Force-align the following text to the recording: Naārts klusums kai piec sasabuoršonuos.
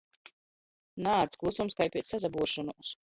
Naārts 1.07 1.39
klusums 1.43 1.77
kai 1.81 1.87
piec 1.97 2.09
sasabuoršonuos. 2.13 2.95